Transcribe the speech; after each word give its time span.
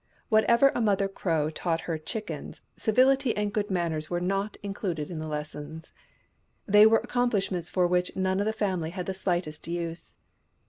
Whatever 0.29 0.71
a 0.73 0.81
mother 0.81 1.07
Crow 1.07 1.51
taught 1.51 1.81
her 1.81 1.99
chickens, 1.99 2.63
civility 2.75 3.37
and 3.37 3.53
good 3.53 3.69
manners 3.69 4.09
were 4.09 4.19
not 4.19 4.57
in 4.63 4.73
cluded 4.73 5.11
in 5.11 5.19
the 5.19 5.27
lessons; 5.27 5.93
they 6.65 6.87
were 6.87 7.01
accomplishments 7.03 7.69
for 7.69 7.85
which 7.85 8.15
none 8.15 8.39
of 8.39 8.47
the 8.47 8.51
family 8.51 8.89
had 8.89 9.05
the 9.05 9.13
slightest 9.13 9.67
use. 9.67 10.17